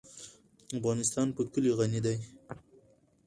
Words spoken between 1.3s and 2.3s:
په کلي غني دی.